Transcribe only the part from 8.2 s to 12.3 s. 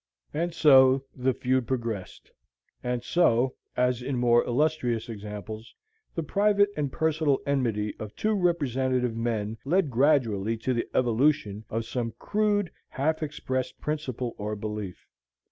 representative men led gradually to the evolution of some